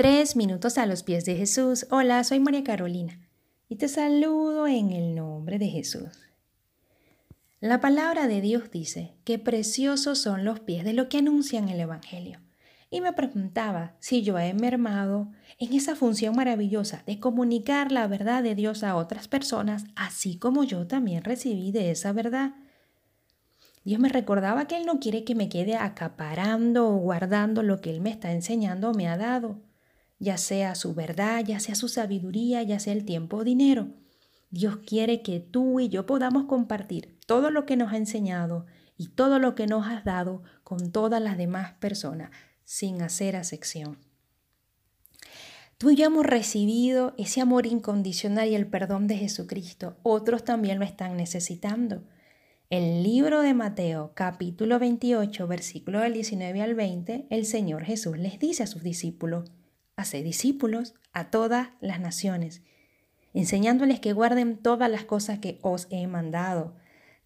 Tres 0.00 0.34
minutos 0.34 0.78
a 0.78 0.86
los 0.86 1.02
pies 1.02 1.26
de 1.26 1.36
Jesús. 1.36 1.86
Hola, 1.90 2.24
soy 2.24 2.40
María 2.40 2.64
Carolina 2.64 3.18
y 3.68 3.76
te 3.76 3.86
saludo 3.86 4.66
en 4.66 4.92
el 4.92 5.14
nombre 5.14 5.58
de 5.58 5.68
Jesús. 5.68 6.08
La 7.60 7.82
palabra 7.82 8.26
de 8.26 8.40
Dios 8.40 8.70
dice 8.70 9.12
que 9.24 9.38
preciosos 9.38 10.18
son 10.18 10.42
los 10.42 10.58
pies 10.60 10.84
de 10.84 10.94
lo 10.94 11.10
que 11.10 11.18
anuncian 11.18 11.68
el 11.68 11.80
Evangelio. 11.80 12.40
Y 12.88 13.02
me 13.02 13.12
preguntaba 13.12 13.92
si 13.98 14.22
yo 14.22 14.38
he 14.38 14.54
mermado 14.54 15.28
en 15.58 15.74
esa 15.74 15.94
función 15.94 16.34
maravillosa 16.34 17.02
de 17.06 17.20
comunicar 17.20 17.92
la 17.92 18.06
verdad 18.06 18.42
de 18.42 18.54
Dios 18.54 18.82
a 18.82 18.96
otras 18.96 19.28
personas, 19.28 19.84
así 19.96 20.38
como 20.38 20.64
yo 20.64 20.86
también 20.86 21.24
recibí 21.24 21.72
de 21.72 21.90
esa 21.90 22.14
verdad. 22.14 22.54
Dios 23.84 24.00
me 24.00 24.08
recordaba 24.08 24.66
que 24.66 24.78
Él 24.78 24.86
no 24.86 24.98
quiere 24.98 25.24
que 25.24 25.34
me 25.34 25.50
quede 25.50 25.76
acaparando 25.76 26.88
o 26.88 26.96
guardando 26.96 27.62
lo 27.62 27.82
que 27.82 27.90
Él 27.90 28.00
me 28.00 28.08
está 28.08 28.32
enseñando 28.32 28.92
o 28.92 28.94
me 28.94 29.06
ha 29.06 29.18
dado 29.18 29.58
ya 30.20 30.36
sea 30.36 30.76
su 30.76 30.94
verdad, 30.94 31.44
ya 31.44 31.58
sea 31.58 31.74
su 31.74 31.88
sabiduría, 31.88 32.62
ya 32.62 32.78
sea 32.78 32.92
el 32.92 33.04
tiempo 33.04 33.38
o 33.38 33.44
dinero. 33.44 33.88
Dios 34.50 34.78
quiere 34.86 35.22
que 35.22 35.40
tú 35.40 35.80
y 35.80 35.88
yo 35.88 36.06
podamos 36.06 36.44
compartir 36.44 37.18
todo 37.26 37.50
lo 37.50 37.66
que 37.66 37.76
nos 37.76 37.92
ha 37.92 37.96
enseñado 37.96 38.66
y 38.96 39.08
todo 39.08 39.38
lo 39.38 39.54
que 39.54 39.66
nos 39.66 39.86
has 39.86 40.04
dado 40.04 40.42
con 40.62 40.92
todas 40.92 41.22
las 41.22 41.38
demás 41.38 41.72
personas, 41.74 42.30
sin 42.64 43.00
hacer 43.00 43.34
acepción. 43.34 43.98
Tú 45.78 45.90
y 45.90 45.96
yo 45.96 46.04
hemos 46.04 46.26
recibido 46.26 47.14
ese 47.16 47.40
amor 47.40 47.64
incondicional 47.64 48.50
y 48.50 48.54
el 48.54 48.66
perdón 48.66 49.06
de 49.06 49.16
Jesucristo. 49.16 49.96
Otros 50.02 50.44
también 50.44 50.78
lo 50.78 50.84
están 50.84 51.16
necesitando. 51.16 52.02
El 52.68 53.02
libro 53.02 53.40
de 53.40 53.54
Mateo, 53.54 54.12
capítulo 54.14 54.78
28, 54.78 55.46
versículo 55.48 56.00
del 56.00 56.12
19 56.12 56.60
al 56.60 56.74
20, 56.74 57.26
el 57.30 57.46
Señor 57.46 57.84
Jesús 57.84 58.18
les 58.18 58.38
dice 58.38 58.64
a 58.64 58.66
sus 58.66 58.82
discípulos, 58.82 59.50
hace 60.00 60.22
discípulos 60.22 60.94
a 61.12 61.30
todas 61.30 61.68
las 61.80 62.00
naciones, 62.00 62.62
enseñándoles 63.34 64.00
que 64.00 64.12
guarden 64.12 64.56
todas 64.56 64.90
las 64.90 65.04
cosas 65.04 65.38
que 65.38 65.58
os 65.62 65.86
he 65.90 66.06
mandado. 66.06 66.74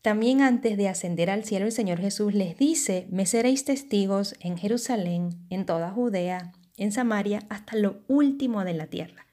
También 0.03 0.43
antes 0.43 0.77
de 0.77 0.89
ascender 0.89 1.31
al 1.31 1.45
cielo 1.45 1.67
el 1.67 1.73
Señor 1.73 1.99
Jesús 1.99 2.35
les 2.35 2.59
dice, 2.59 3.07
me 3.11 3.25
seréis 3.25 3.65
testigos 3.65 4.35
en 4.41 4.59
Jerusalén, 4.59 5.47
en 5.49 5.65
toda 5.65 5.91
Judea, 5.91 6.53
en 6.77 6.93
Samaria, 6.93 7.41
hasta 7.49 7.77
lo 7.77 8.03
último 8.09 8.65
de 8.65 8.75
la 8.75 8.87
tierra. 8.87 9.25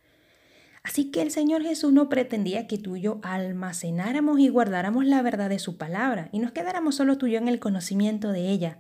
Así 0.84 1.12
que 1.12 1.22
el 1.22 1.32
Señor 1.32 1.62
Jesús 1.64 1.94
no 1.94 2.10
pretendía 2.10 2.68
que 2.68 2.78
tú 2.78 2.96
y 2.96 3.02
yo 3.02 3.20
almacenáramos 3.24 4.40
y 4.40 4.50
guardáramos 4.50 5.06
la 5.06 5.22
verdad 5.22 5.50
de 5.50 5.60
su 5.60 5.78
palabra 5.78 6.30
y 6.32 6.40
nos 6.40 6.54
quedáramos 6.54 6.96
solo 6.96 7.18
tú 7.18 7.28
y 7.28 7.34
yo 7.34 7.38
en 7.38 7.48
el 7.48 7.60
conocimiento 7.60 8.32
de 8.32 8.50
ella. 8.50 8.80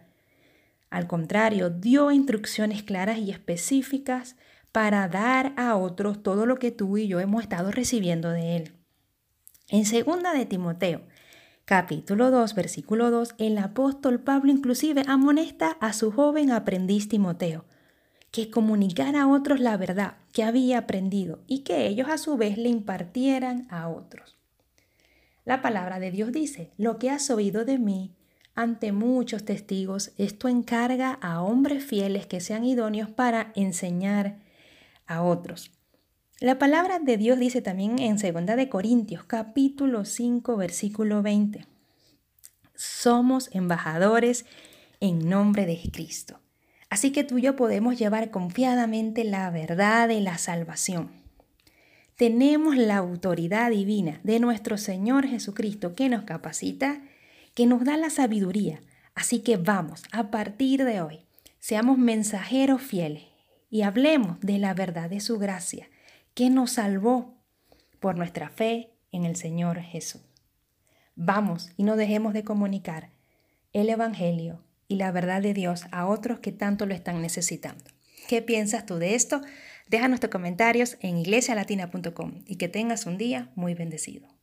Al 0.91 1.07
contrario, 1.07 1.69
dio 1.69 2.11
instrucciones 2.11 2.83
claras 2.83 3.17
y 3.17 3.31
específicas 3.31 4.35
para 4.71 5.07
dar 5.07 5.53
a 5.57 5.75
otros 5.77 6.21
todo 6.21 6.45
lo 6.45 6.57
que 6.57 6.71
tú 6.71 6.97
y 6.97 7.07
yo 7.07 7.19
hemos 7.19 7.41
estado 7.41 7.71
recibiendo 7.71 8.29
de 8.29 8.57
Él. 8.57 8.73
En 9.69 9.85
segunda 9.85 10.33
de 10.33 10.45
Timoteo, 10.45 11.01
capítulo 11.63 12.29
2, 12.29 12.53
versículo 12.55 13.09
2, 13.09 13.35
el 13.37 13.57
apóstol 13.57 14.19
Pablo 14.19 14.51
inclusive 14.51 15.03
amonesta 15.07 15.77
a 15.79 15.93
su 15.93 16.11
joven 16.11 16.51
aprendiz 16.51 17.07
Timoteo 17.07 17.65
que 18.31 18.49
comunicara 18.49 19.23
a 19.23 19.27
otros 19.27 19.59
la 19.59 19.77
verdad 19.77 20.15
que 20.31 20.43
había 20.43 20.79
aprendido 20.79 21.39
y 21.47 21.59
que 21.59 21.87
ellos 21.87 22.09
a 22.09 22.17
su 22.17 22.37
vez 22.37 22.57
le 22.57 22.69
impartieran 22.69 23.67
a 23.69 23.87
otros. 23.89 24.37
La 25.43 25.61
palabra 25.61 25.99
de 25.99 26.11
Dios 26.11 26.31
dice, 26.31 26.71
lo 26.77 26.97
que 26.97 27.09
has 27.09 27.29
oído 27.29 27.65
de 27.65 27.77
mí 27.77 28.15
ante 28.55 28.91
muchos 28.91 29.45
testigos, 29.45 30.11
esto 30.17 30.47
encarga 30.47 31.13
a 31.21 31.41
hombres 31.41 31.83
fieles 31.83 32.25
que 32.25 32.41
sean 32.41 32.65
idóneos 32.65 33.09
para 33.09 33.51
enseñar 33.55 34.39
a 35.07 35.23
otros. 35.23 35.71
La 36.39 36.57
palabra 36.57 36.99
de 36.99 37.17
Dios 37.17 37.37
dice 37.37 37.61
también 37.61 37.99
en 37.99 38.17
2 38.17 38.55
de 38.55 38.67
Corintios, 38.67 39.23
capítulo 39.23 40.05
5, 40.05 40.57
versículo 40.57 41.21
20. 41.21 41.67
Somos 42.75 43.49
embajadores 43.53 44.45
en 44.99 45.29
nombre 45.29 45.65
de 45.65 45.79
Cristo. 45.91 46.39
Así 46.89 47.11
que 47.11 47.23
tú 47.23 47.37
y 47.37 47.43
yo 47.43 47.55
podemos 47.55 47.97
llevar 47.97 48.31
confiadamente 48.31 49.23
la 49.23 49.49
verdad 49.49 50.07
de 50.07 50.19
la 50.19 50.37
salvación. 50.37 51.11
Tenemos 52.15 52.75
la 52.75 52.97
autoridad 52.97 53.71
divina 53.71 54.19
de 54.23 54.39
nuestro 54.39 54.77
Señor 54.77 55.25
Jesucristo 55.25 55.95
que 55.95 56.09
nos 56.09 56.23
capacita 56.23 57.01
que 57.61 57.67
nos 57.67 57.83
da 57.83 57.95
la 57.95 58.09
sabiduría. 58.09 58.81
Así 59.13 59.41
que 59.41 59.55
vamos, 59.55 60.01
a 60.11 60.31
partir 60.31 60.83
de 60.83 60.99
hoy, 60.99 61.27
seamos 61.59 61.99
mensajeros 61.99 62.81
fieles 62.81 63.25
y 63.69 63.83
hablemos 63.83 64.39
de 64.39 64.57
la 64.57 64.73
verdad 64.73 65.11
de 65.11 65.19
su 65.19 65.37
gracia, 65.37 65.87
que 66.33 66.49
nos 66.49 66.71
salvó 66.71 67.35
por 67.99 68.17
nuestra 68.17 68.49
fe 68.49 68.95
en 69.11 69.25
el 69.25 69.35
Señor 69.35 69.79
Jesús. 69.79 70.23
Vamos 71.15 71.69
y 71.77 71.83
no 71.83 71.97
dejemos 71.97 72.33
de 72.33 72.43
comunicar 72.43 73.11
el 73.73 73.89
Evangelio 73.89 74.63
y 74.87 74.95
la 74.95 75.11
verdad 75.11 75.43
de 75.43 75.53
Dios 75.53 75.83
a 75.91 76.07
otros 76.07 76.39
que 76.39 76.51
tanto 76.51 76.87
lo 76.87 76.95
están 76.95 77.21
necesitando. 77.21 77.83
¿Qué 78.27 78.41
piensas 78.41 78.87
tú 78.87 78.95
de 78.95 79.13
esto? 79.13 79.41
Déjanos 79.87 80.19
tus 80.19 80.31
comentarios 80.31 80.97
en 80.99 81.19
iglesialatina.com 81.19 82.41
y 82.47 82.55
que 82.55 82.69
tengas 82.69 83.05
un 83.05 83.19
día 83.19 83.51
muy 83.53 83.75
bendecido. 83.75 84.40